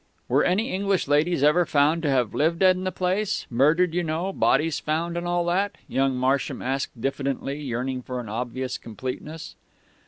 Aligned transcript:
"Were 0.27 0.43
any 0.43 0.71
English 0.71 1.07
ladies 1.07 1.43
ever 1.43 1.63
found 1.63 2.01
to 2.01 2.09
have 2.09 2.33
lived 2.33 2.63
in 2.63 2.85
the 2.85 2.91
place 2.91 3.45
murdered, 3.51 3.93
you 3.93 4.01
know 4.01 4.33
bodies 4.33 4.79
found 4.79 5.15
and 5.15 5.27
all 5.27 5.45
that?" 5.45 5.75
young 5.87 6.15
Marsham 6.15 6.59
asked 6.59 6.99
diffidently, 6.99 7.61
yearning 7.61 8.01
for 8.01 8.19
an 8.19 8.27
obvious 8.27 8.79
completeness. 8.79 9.53